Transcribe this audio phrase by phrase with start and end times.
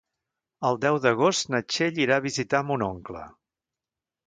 [0.69, 3.25] El deu d'agost na Txell irà a visitar mon oncle.